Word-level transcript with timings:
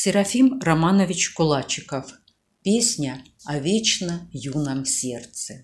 Серафим 0.00 0.60
Романович 0.60 1.30
Кулачиков. 1.30 2.12
Песня 2.62 3.24
о 3.44 3.58
вечно 3.58 4.28
юном 4.30 4.84
сердце. 4.86 5.62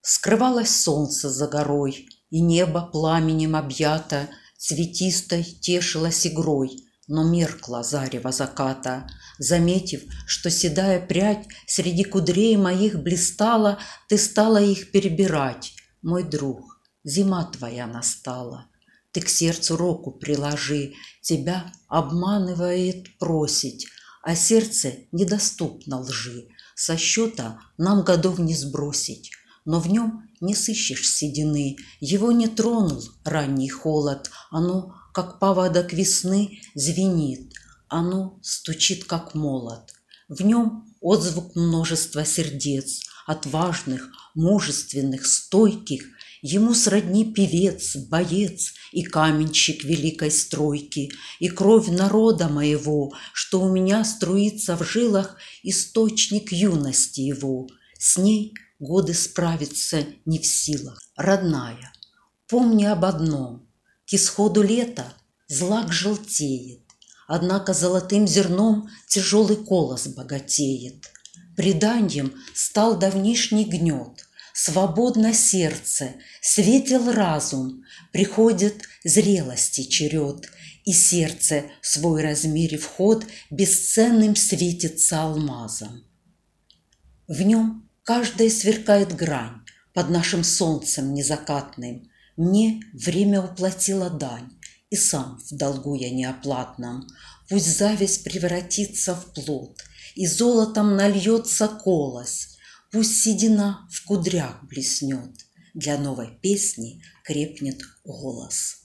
Скрывалось 0.00 0.74
солнце 0.74 1.28
за 1.28 1.46
горой, 1.46 2.08
И 2.30 2.40
небо 2.40 2.80
пламенем 2.90 3.54
объято 3.54 4.30
Цветистой 4.56 5.44
тешилось 5.44 6.26
игрой, 6.26 6.70
Но 7.06 7.22
меркла 7.22 7.82
зарево 7.82 8.32
заката. 8.32 9.06
Заметив, 9.38 10.04
что 10.26 10.48
седая 10.48 10.98
прядь 11.06 11.48
Среди 11.66 12.04
кудрей 12.04 12.56
моих 12.56 12.98
блистала, 13.02 13.78
Ты 14.08 14.16
стала 14.16 14.56
их 14.56 14.90
перебирать. 14.90 15.74
Мой 16.00 16.22
друг, 16.22 16.80
зима 17.04 17.44
твоя 17.44 17.86
настала. 17.86 18.70
Ты 19.18 19.24
к 19.24 19.28
сердцу 19.28 19.76
руку 19.76 20.12
приложи, 20.12 20.92
Тебя 21.22 21.72
обманывает 21.88 23.18
просить, 23.18 23.88
А 24.22 24.36
сердце 24.36 24.94
недоступно 25.10 26.02
лжи, 26.02 26.46
Со 26.76 26.96
счета 26.96 27.58
нам 27.78 28.04
годов 28.04 28.38
не 28.38 28.54
сбросить. 28.54 29.32
Но 29.64 29.80
в 29.80 29.88
нем 29.88 30.28
не 30.40 30.54
сыщешь 30.54 31.10
седины, 31.10 31.78
Его 31.98 32.30
не 32.30 32.46
тронул 32.46 33.02
ранний 33.24 33.68
холод, 33.68 34.30
Оно, 34.52 34.94
как 35.12 35.40
поводок 35.40 35.92
весны, 35.92 36.60
звенит, 36.76 37.54
Оно 37.88 38.38
стучит, 38.40 39.02
как 39.02 39.34
молот. 39.34 39.94
В 40.28 40.42
нем 40.42 40.94
отзвук 41.00 41.56
множества 41.56 42.24
сердец, 42.24 43.00
Отважных, 43.26 44.10
мужественных, 44.36 45.26
стойких, 45.26 46.04
Ему 46.42 46.74
сродни 46.74 47.32
певец, 47.32 47.96
боец 47.96 48.72
и 48.92 49.02
каменщик 49.02 49.84
великой 49.84 50.30
стройки, 50.30 51.10
И 51.40 51.48
кровь 51.48 51.88
народа 51.88 52.48
моего, 52.48 53.12
что 53.32 53.60
у 53.60 53.70
меня 53.70 54.04
струится 54.04 54.76
в 54.76 54.84
жилах 54.84 55.36
Источник 55.62 56.52
юности 56.52 57.20
его. 57.20 57.66
С 57.98 58.18
ней 58.18 58.54
годы 58.78 59.14
справиться 59.14 60.04
не 60.24 60.38
в 60.38 60.46
силах. 60.46 61.00
Родная, 61.16 61.92
помни 62.46 62.84
об 62.84 63.04
одном, 63.04 63.68
К 64.06 64.14
исходу 64.14 64.62
лета 64.62 65.12
злак 65.48 65.92
желтеет, 65.92 66.82
Однако 67.26 67.74
золотым 67.74 68.28
зерном 68.28 68.88
Тяжелый 69.08 69.56
колос 69.56 70.06
богатеет. 70.06 71.10
Преданьем 71.56 72.34
стал 72.54 72.96
давнишний 72.96 73.64
гнет, 73.64 74.27
Свободно 74.54 75.32
сердце, 75.32 76.14
светел 76.40 77.12
разум, 77.12 77.84
Приходит 78.12 78.82
зрелости 79.04 79.82
черед, 79.82 80.50
И 80.84 80.92
сердце, 80.92 81.64
свой 81.82 82.22
размере 82.22 82.78
вход, 82.78 83.24
Бесценным 83.50 84.36
светится 84.36 85.22
алмазом. 85.22 86.04
В 87.26 87.42
нем 87.42 87.88
каждая 88.02 88.50
сверкает 88.50 89.14
грань 89.14 89.60
Под 89.94 90.10
нашим 90.10 90.44
солнцем 90.44 91.14
незакатным. 91.14 92.10
Мне 92.36 92.80
время 92.92 93.42
уплатило 93.42 94.10
дань, 94.10 94.50
И 94.90 94.96
сам 94.96 95.40
в 95.48 95.56
долгу 95.56 95.94
я 95.94 96.10
неоплатном. 96.10 97.06
Пусть 97.48 97.78
зависть 97.78 98.24
превратится 98.24 99.14
в 99.14 99.32
плод, 99.34 99.78
И 100.14 100.26
золотом 100.26 100.96
нальется 100.96 101.68
колос— 101.68 102.48
Пусть 102.90 103.22
седина 103.22 103.86
в 103.92 104.04
кудрях 104.04 104.64
блеснет, 104.64 105.46
Для 105.74 105.98
новой 105.98 106.38
песни 106.40 107.02
крепнет 107.22 107.82
голос. 108.02 108.77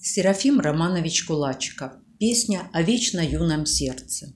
Серафим 0.00 0.60
Романович 0.60 1.24
Кулачиков. 1.24 1.92
Песня 2.20 2.70
о 2.72 2.82
вечно 2.82 3.18
юном 3.18 3.66
сердце. 3.66 4.32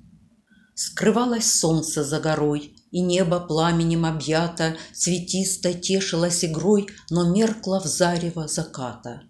Скрывалось 0.75 1.53
солнце 1.53 2.03
за 2.03 2.19
горой, 2.19 2.75
И 2.91 3.00
небо 3.00 3.39
пламенем 3.39 4.05
объято 4.05 4.77
Цветисто 4.93 5.73
тешилось 5.73 6.45
игрой, 6.45 6.89
Но 7.11 7.33
меркло 7.33 7.81
в 7.81 7.87
зарево 7.87 8.49
заката. 8.49 9.23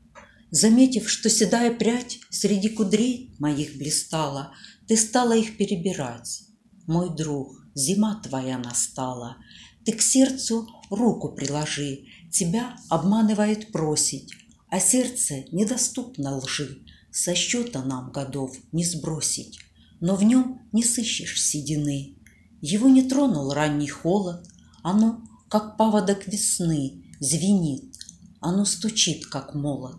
Заметив, 0.51 1.11
что 1.11 1.29
седая 1.29 1.71
прядь 1.71 2.19
Среди 2.31 2.71
кудрей 2.71 3.35
моих 3.39 3.77
блистала, 3.77 4.55
Ты 4.89 4.97
стала 4.97 5.37
их 5.37 5.59
перебирать. 5.59 6.45
Мой 6.87 7.15
друг, 7.15 7.53
зима 7.75 8.23
твоя 8.25 8.57
настала, 8.57 9.37
Ты 9.85 9.93
к 9.93 10.01
сердцу 10.01 10.67
руку 10.89 11.35
приложи, 11.35 12.05
Тебя 12.33 12.75
обманывает 12.89 13.71
просить, 13.71 14.33
а 14.73 14.81
сердце 14.81 15.45
недоступно 15.53 16.39
лжи, 16.39 16.83
Со 17.11 17.35
счета 17.35 17.85
нам 17.85 18.11
годов 18.11 18.57
не 18.73 18.87
сбросить, 18.87 19.59
Но 20.01 20.17
в 20.17 20.23
нем 20.23 20.63
не 20.73 20.83
сыщешь 20.83 21.43
седины. 21.43 22.17
Его 22.63 22.89
не 22.89 23.03
тронул 23.03 23.53
ранний 23.53 23.91
холод, 23.91 24.49
Оно, 24.83 25.21
как 25.51 25.77
паводок 25.77 26.27
весны, 26.27 27.05
звенит, 27.21 27.99
Оно 28.41 28.65
стучит, 28.65 29.27
как 29.27 29.55
молот. 29.55 29.99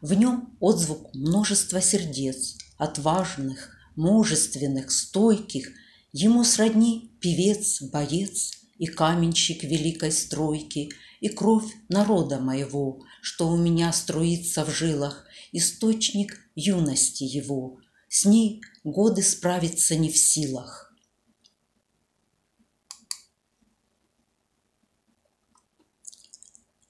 В 0.00 0.14
нем 0.14 0.56
отзвук 0.60 1.14
множества 1.14 1.82
сердец, 1.82 2.56
Отважных, 2.78 3.76
мужественных, 3.96 4.92
стойких, 4.92 5.72
Ему 6.14 6.44
сродни 6.44 7.12
певец, 7.20 7.82
боец 7.82 8.52
И 8.78 8.86
каменщик 8.86 9.62
великой 9.62 10.10
стройки, 10.10 10.88
И 11.20 11.28
кровь 11.28 11.72
народа 11.88 12.38
моего, 12.38 13.04
что 13.20 13.48
у 13.48 13.56
меня 13.56 13.92
струится 13.92 14.64
в 14.64 14.70
жилах, 14.70 15.26
источник 15.52 16.38
юности 16.54 17.24
его. 17.24 17.78
С 18.08 18.24
ней 18.24 18.62
годы 18.84 19.22
справиться 19.22 19.96
не 19.96 20.10
в 20.10 20.16
силах. 20.16 20.92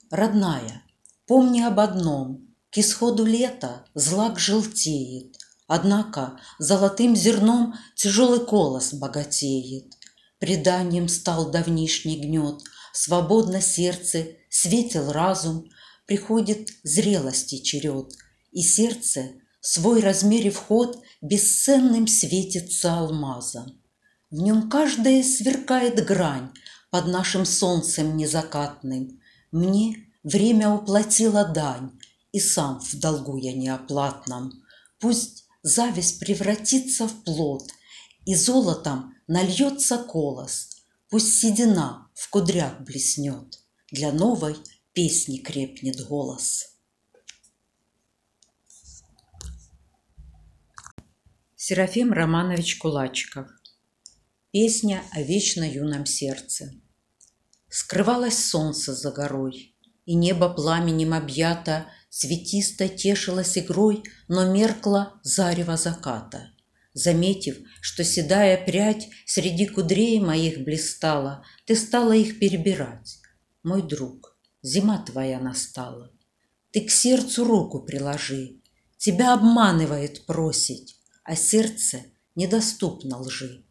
Родная, 0.09 0.83
помни 1.25 1.61
об 1.61 1.79
одном, 1.79 2.53
к 2.69 2.77
исходу 2.77 3.25
лета 3.25 3.85
злак 3.93 4.39
желтеет, 4.39 5.37
Однако 5.73 6.37
золотым 6.59 7.15
зерном 7.15 7.75
тяжелый 7.95 8.45
колос 8.45 8.93
богатеет. 8.93 9.93
Преданием 10.41 11.07
стал 11.07 11.51
давнишний 11.51 12.19
гнет, 12.19 12.63
Свободно 12.93 13.61
сердце, 13.61 14.29
светил 14.49 15.11
разум, 15.11 15.69
Приходит 16.07 16.71
зрелости 16.83 17.59
черед, 17.61 18.11
И 18.51 18.63
сердце, 18.63 19.33
свой 19.61 20.01
размере 20.01 20.49
вход, 20.49 20.99
Бесценным 21.21 22.07
светится 22.07 22.97
алмазом. 22.97 23.79
В 24.31 24.41
нем 24.41 24.67
каждая 24.67 25.21
сверкает 25.23 26.03
грань 26.03 26.49
Под 26.89 27.05
нашим 27.05 27.45
солнцем 27.45 28.17
незакатным. 28.17 29.21
Мне 29.51 30.07
время 30.23 30.71
уплатило 30.71 31.45
дань, 31.45 31.91
И 32.31 32.39
сам 32.39 32.79
в 32.79 32.95
долгу 32.95 33.37
я 33.37 33.53
неоплатном. 33.53 34.53
Пусть 34.99 35.45
зависть 35.61 36.19
превратится 36.19 37.07
в 37.07 37.23
плод, 37.23 37.69
И 38.25 38.33
золотом 38.33 39.13
нальется 39.31 39.97
колос, 39.97 40.69
Пусть 41.09 41.39
седина 41.39 42.09
в 42.13 42.29
кудрях 42.29 42.81
блеснет, 42.81 43.59
Для 43.89 44.11
новой 44.11 44.57
песни 44.91 45.37
крепнет 45.37 46.05
голос. 46.05 46.75
Серафим 51.55 52.11
Романович 52.11 52.77
Кулачиков 52.77 53.47
Песня 54.51 55.01
о 55.11 55.21
вечно 55.21 55.63
юном 55.63 56.05
сердце 56.05 56.73
Скрывалось 57.69 58.37
солнце 58.37 58.93
за 58.93 59.11
горой, 59.11 59.73
И 60.05 60.13
небо 60.13 60.49
пламенем 60.49 61.13
объято 61.13 61.85
Цветисто 62.09 62.89
тешилась 62.89 63.57
игрой, 63.57 64.03
но 64.27 64.51
меркла 64.51 65.13
зарево 65.23 65.77
заката. 65.77 66.51
Заметив, 66.93 67.57
что 67.79 68.03
седая 68.03 68.63
прядь 68.63 69.09
среди 69.25 69.65
кудрей 69.65 70.19
моих 70.19 70.63
блистала, 70.63 71.45
Ты 71.65 71.75
стала 71.75 72.11
их 72.11 72.39
перебирать. 72.39 73.19
Мой 73.63 73.81
друг, 73.81 74.37
зима 74.61 74.97
твоя 74.97 75.39
настала. 75.39 76.11
Ты 76.71 76.81
к 76.81 76.91
сердцу 76.91 77.45
руку 77.45 77.79
приложи, 77.79 78.57
Тебя 78.97 79.33
обманывает 79.33 80.25
просить, 80.25 80.97
А 81.23 81.35
сердце 81.35 82.03
недоступно 82.35 83.19
лжи. 83.19 83.63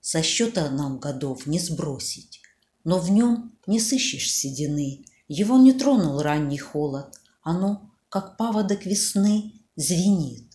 Со 0.00 0.22
счета 0.22 0.68
нам 0.70 0.98
годов 0.98 1.46
не 1.46 1.60
сбросить, 1.60 2.42
Но 2.82 2.98
в 2.98 3.10
нем 3.10 3.56
не 3.66 3.78
сыщешь 3.78 4.32
седины, 4.32 5.04
Его 5.28 5.58
не 5.58 5.72
тронул 5.72 6.20
ранний 6.20 6.58
холод, 6.58 7.14
Оно, 7.42 7.90
как 8.08 8.36
паводок 8.36 8.84
весны, 8.84 9.52
звенит, 9.76 10.53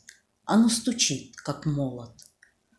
Оно 0.51 0.67
стучит, 0.67 1.35
как 1.35 1.67
молот. 1.67 2.15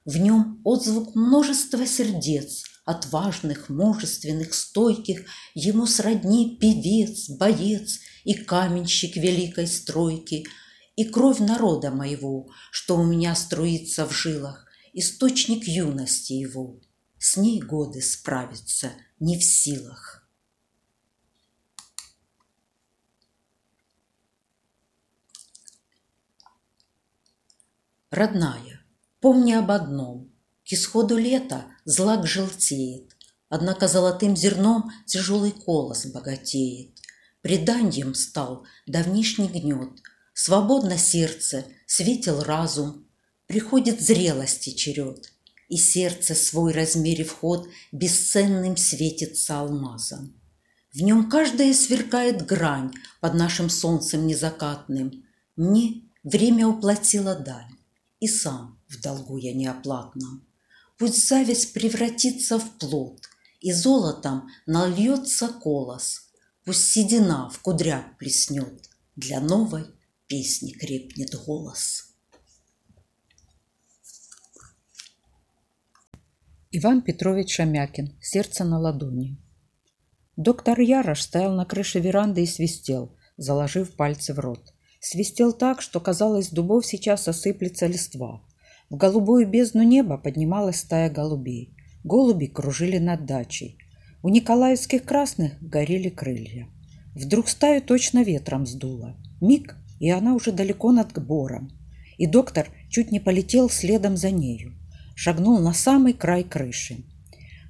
В 0.04 0.16
нем 0.16 0.60
отзвук 0.64 1.14
множества 1.14 1.86
сердец, 1.86 2.64
Отважных, 2.84 3.68
мужественных, 3.68 4.54
стойких, 4.54 5.26
Ему 5.54 5.86
сродни 5.86 6.58
певец, 6.60 7.28
боец 7.28 8.00
И 8.24 8.34
каменщик 8.34 9.14
великой 9.14 9.68
стройки, 9.68 10.44
И 10.96 11.04
кровь 11.04 11.38
народа 11.38 11.92
моего, 11.92 12.48
Что 12.72 12.96
у 12.96 13.04
меня 13.04 13.36
струится 13.36 14.04
в 14.04 14.10
жилах, 14.10 14.66
Источник 14.92 15.62
юности 15.68 16.32
его. 16.32 16.80
С 17.18 17.36
ней 17.36 17.60
годы 17.60 18.02
справиться 18.02 18.90
не 19.20 19.38
в 19.38 19.44
силах. 19.44 20.19
Родная, 28.10 28.80
помни 29.20 29.52
об 29.52 29.70
одном. 29.70 30.32
К 30.68 30.72
исходу 30.72 31.16
лета 31.16 31.66
злак 31.84 32.26
желтеет, 32.26 33.16
Однако 33.48 33.86
золотым 33.86 34.36
зерном 34.36 34.90
тяжелый 35.06 35.52
колос 35.52 36.06
богатеет. 36.06 36.90
Преданьем 37.40 38.14
стал 38.14 38.66
давнишний 38.86 39.46
гнет, 39.46 40.02
Свободно 40.34 40.98
сердце, 40.98 41.66
светил 41.86 42.42
разум, 42.42 43.06
Приходит 43.46 44.00
зрелости 44.00 44.70
черед, 44.70 45.32
И 45.68 45.76
сердце 45.76 46.34
свой 46.34 46.72
размере 46.72 47.22
вход 47.22 47.68
Бесценным 47.92 48.76
светится 48.76 49.60
алмазом. 49.60 50.34
В 50.92 51.00
нем 51.00 51.30
каждая 51.30 51.72
сверкает 51.74 52.44
грань 52.44 52.90
Под 53.20 53.34
нашим 53.34 53.70
солнцем 53.70 54.26
незакатным. 54.26 55.24
Мне 55.54 56.02
время 56.24 56.66
уплатило 56.66 57.36
дань 57.36 57.79
и 58.20 58.28
сам 58.28 58.78
в 58.88 59.00
долгу 59.00 59.38
я 59.38 59.52
неоплатном. 59.54 60.46
Пусть 60.98 61.26
зависть 61.26 61.72
превратится 61.72 62.58
в 62.58 62.78
плод, 62.78 63.28
и 63.60 63.72
золотом 63.72 64.48
нальется 64.66 65.48
колос, 65.48 66.30
Пусть 66.64 66.90
седина 66.90 67.48
в 67.50 67.58
кудрях 67.60 68.04
плеснет, 68.18 68.88
для 69.16 69.40
новой 69.40 69.86
песни 70.26 70.72
крепнет 70.72 71.34
голос. 71.34 72.14
Иван 76.70 77.02
Петрович 77.02 77.56
Шамякин. 77.56 78.16
Сердце 78.20 78.64
на 78.64 78.78
ладони. 78.78 79.36
Доктор 80.36 80.78
Ярош 80.78 81.22
стоял 81.22 81.52
на 81.54 81.64
крыше 81.64 81.98
веранды 81.98 82.44
и 82.44 82.46
свистел, 82.46 83.16
заложив 83.36 83.96
пальцы 83.96 84.32
в 84.32 84.38
рот. 84.38 84.72
Свистел 85.00 85.54
так, 85.54 85.80
что 85.80 85.98
казалось, 85.98 86.48
с 86.48 86.50
дубов 86.50 86.84
сейчас 86.84 87.26
осыплется 87.26 87.86
листва. 87.86 88.42
В 88.90 88.96
голубую 88.96 89.48
бездну 89.48 89.82
неба 89.82 90.18
поднималась 90.18 90.80
стая 90.80 91.10
голубей. 91.10 91.74
Голуби 92.04 92.46
кружили 92.46 92.98
над 92.98 93.24
дачей. 93.24 93.78
У 94.22 94.28
николаевских 94.28 95.04
красных 95.04 95.60
горели 95.62 96.10
крылья. 96.10 96.68
Вдруг 97.14 97.48
стаю 97.48 97.80
точно 97.80 98.22
ветром 98.22 98.66
сдуло. 98.66 99.16
Миг, 99.40 99.74
и 100.00 100.10
она 100.10 100.34
уже 100.34 100.52
далеко 100.52 100.92
над 100.92 101.18
бором. 101.24 101.70
И 102.18 102.26
доктор 102.26 102.68
чуть 102.90 103.10
не 103.10 103.20
полетел 103.20 103.70
следом 103.70 104.18
за 104.18 104.30
нею. 104.30 104.74
Шагнул 105.14 105.58
на 105.60 105.72
самый 105.72 106.12
край 106.12 106.44
крыши. 106.44 107.04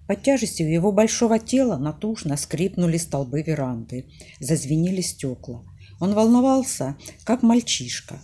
Под 0.08 0.22
тяжестью 0.24 0.68
его 0.68 0.90
большого 0.90 1.38
тела 1.38 1.78
натужно 1.78 2.36
скрипнули 2.36 2.96
столбы 2.96 3.42
веранды, 3.42 4.06
зазвенели 4.40 5.00
стекла. 5.00 5.64
Он 6.00 6.14
волновался, 6.14 6.96
как 7.24 7.42
мальчишка. 7.42 8.18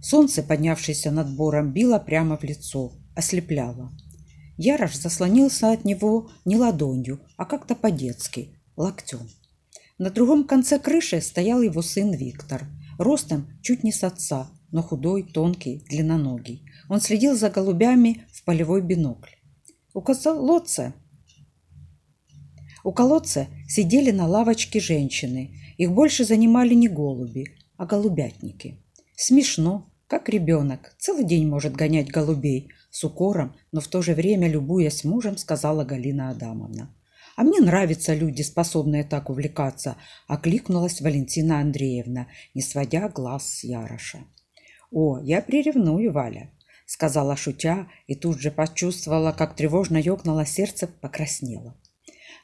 Солнце, 0.00 0.42
поднявшееся 0.42 1.10
над 1.12 1.36
бором, 1.36 1.72
било 1.72 1.98
прямо 1.98 2.36
в 2.36 2.42
лицо, 2.42 2.92
ослепляло. 3.14 3.92
Ярош 4.56 4.96
заслонился 4.96 5.72
от 5.72 5.84
него 5.84 6.30
не 6.44 6.56
ладонью, 6.56 7.20
а 7.36 7.44
как-то 7.44 7.74
по-детски, 7.74 8.56
локтем. 8.76 9.28
На 9.98 10.10
другом 10.10 10.44
конце 10.44 10.78
крыши 10.78 11.20
стоял 11.20 11.62
его 11.62 11.82
сын 11.82 12.12
Виктор, 12.12 12.66
ростом 12.98 13.46
чуть 13.62 13.84
не 13.84 13.92
с 13.92 14.02
отца, 14.02 14.50
но 14.72 14.82
худой, 14.82 15.22
тонкий, 15.22 15.84
длинноногий. 15.88 16.66
Он 16.88 17.00
следил 17.00 17.36
за 17.36 17.50
голубями 17.50 18.26
в 18.32 18.44
полевой 18.44 18.80
бинокль. 18.80 19.34
У 19.94 20.00
колодца, 20.00 20.94
у 22.84 22.92
колодца 22.92 23.48
сидели 23.68 24.10
на 24.10 24.26
лавочке 24.26 24.80
женщины 24.80 25.50
их 25.76 25.92
больше 25.92 26.24
занимали 26.24 26.74
не 26.74 26.88
голуби, 26.88 27.56
а 27.76 27.86
голубятники. 27.86 28.78
Смешно, 29.16 29.90
как 30.06 30.28
ребенок, 30.28 30.94
целый 30.98 31.24
день 31.24 31.48
может 31.48 31.74
гонять 31.74 32.08
голубей, 32.08 32.70
с 32.90 33.02
укором, 33.04 33.56
но 33.72 33.80
в 33.80 33.88
то 33.88 34.02
же 34.02 34.14
время, 34.14 34.48
любуясь 34.48 35.02
мужем, 35.02 35.36
сказала 35.38 35.84
Галина 35.84 36.30
Адамовна. 36.30 36.94
«А 37.34 37.42
мне 37.42 37.60
нравятся 37.60 38.14
люди, 38.14 38.42
способные 38.42 39.02
так 39.02 39.30
увлекаться»,– 39.30 39.96
окликнулась 40.28 41.00
Валентина 41.00 41.60
Андреевна, 41.60 42.28
не 42.54 42.60
сводя 42.60 43.08
глаз 43.08 43.48
с 43.48 43.64
Яроша. 43.64 44.18
«О, 44.90 45.18
я 45.18 45.40
приревную, 45.40 46.12
Валя»,– 46.12 46.50
сказала 46.86 47.34
шутя, 47.34 47.88
и 48.06 48.14
тут 48.14 48.38
же 48.38 48.50
почувствовала, 48.50 49.32
как 49.32 49.56
тревожно 49.56 49.96
ёкнуло 49.96 50.44
сердце, 50.44 50.86
покраснела. 50.86 51.74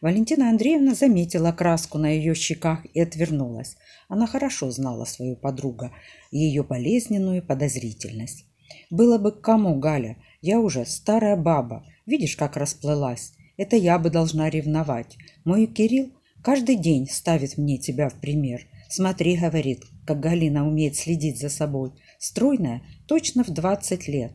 Валентина 0.00 0.50
Андреевна 0.50 0.94
заметила 0.94 1.52
краску 1.52 1.98
на 1.98 2.08
ее 2.10 2.34
щеках 2.34 2.86
и 2.94 3.00
отвернулась. 3.00 3.76
Она 4.08 4.26
хорошо 4.26 4.70
знала 4.70 5.04
свою 5.04 5.36
подругу 5.36 5.90
ее 6.30 6.62
болезненную 6.62 7.42
подозрительность. 7.42 8.44
«Было 8.90 9.18
бы 9.18 9.32
к 9.32 9.40
кому, 9.40 9.78
Галя? 9.78 10.16
Я 10.40 10.60
уже 10.60 10.86
старая 10.86 11.36
баба. 11.36 11.84
Видишь, 12.06 12.36
как 12.36 12.56
расплылась? 12.56 13.32
Это 13.56 13.76
я 13.76 13.98
бы 13.98 14.08
должна 14.08 14.48
ревновать. 14.48 15.16
Мой 15.44 15.66
Кирилл 15.66 16.12
каждый 16.42 16.76
день 16.76 17.08
ставит 17.08 17.58
мне 17.58 17.76
тебя 17.78 18.08
в 18.08 18.14
пример. 18.14 18.66
Смотри,— 18.88 19.36
говорит,— 19.38 19.84
как 20.06 20.20
Галина 20.20 20.66
умеет 20.66 20.96
следить 20.96 21.38
за 21.38 21.48
собой. 21.48 21.92
Стройная, 22.18 22.82
точно 23.06 23.44
в 23.44 23.50
двадцать 23.50 24.08
лет. 24.08 24.32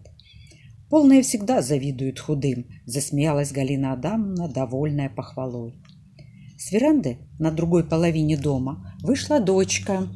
Полные 0.93 1.23
всегда 1.23 1.63
завидуют 1.63 2.19
худым, 2.19 2.67
засмеялась 2.85 3.51
Галина 3.51 3.93
Адамовна, 3.93 4.47
довольная 4.47 5.09
похвалой. 5.09 5.73
С 6.55 6.71
веранды 6.71 7.17
на 7.39 7.49
другой 7.49 7.83
половине 7.83 8.37
дома 8.37 8.95
вышла 9.01 9.39
дочка 9.39 10.07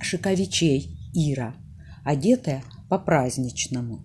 Шиковичей 0.00 0.96
Ира, 1.12 1.56
одетая 2.04 2.62
по-праздничному. 2.88 4.04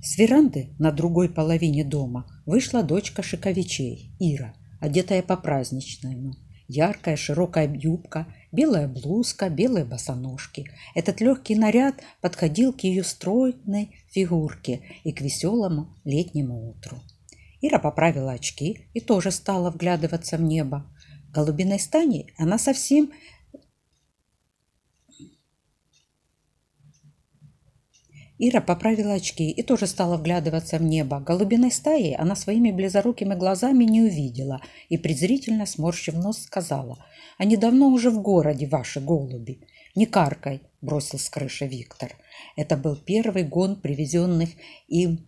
С 0.00 0.18
веранды 0.18 0.68
на 0.78 0.92
другой 0.92 1.30
половине 1.30 1.82
дома 1.82 2.28
вышла 2.46 2.84
дочка 2.84 3.24
Шиковичей, 3.24 4.14
Ира, 4.20 4.54
одетая 4.78 5.22
по-праздничному. 5.24 6.36
Яркая 6.68 7.16
широкая 7.16 7.68
юбка, 7.68 8.28
белая 8.52 8.88
блузка, 8.88 9.48
белые 9.48 9.84
босоножки. 9.84 10.70
Этот 10.94 11.20
легкий 11.20 11.54
наряд 11.54 11.96
подходил 12.20 12.72
к 12.72 12.80
ее 12.80 13.04
стройной 13.04 13.96
фигурке 14.10 14.80
и 15.04 15.12
к 15.12 15.20
веселому 15.20 15.88
летнему 16.04 16.70
утру. 16.70 16.98
Ира 17.60 17.78
поправила 17.78 18.32
очки 18.32 18.88
и 18.94 19.00
тоже 19.00 19.30
стала 19.30 19.70
вглядываться 19.70 20.36
в 20.36 20.42
небо. 20.42 20.86
Голубиной 21.32 21.78
стани 21.78 22.32
она 22.36 22.58
совсем 22.58 23.10
Ира 28.38 28.60
поправила 28.60 29.14
очки 29.14 29.50
и 29.50 29.62
тоже 29.62 29.86
стала 29.86 30.16
вглядываться 30.16 30.78
в 30.78 30.82
небо. 30.82 31.18
Голубиной 31.20 31.72
стаи 31.72 32.14
она 32.18 32.36
своими 32.36 32.70
близорукими 32.70 33.34
глазами 33.34 33.84
не 33.84 34.02
увидела 34.02 34.60
и, 34.88 34.96
презрительно 34.96 35.66
сморщив 35.66 36.14
нос, 36.14 36.42
сказала, 36.42 37.04
«Они 37.36 37.56
давно 37.56 37.88
уже 37.88 38.10
в 38.10 38.22
городе, 38.22 38.66
ваши 38.66 39.00
голуби». 39.00 39.60
«Не 39.96 40.06
каркай»,– 40.06 40.62
бросил 40.80 41.18
с 41.18 41.28
крыши 41.28 41.66
Виктор. 41.66 42.12
Это 42.56 42.76
был 42.76 42.94
первый 42.94 43.42
гон 43.42 43.80
привезенных 43.80 44.50
им 44.86 45.26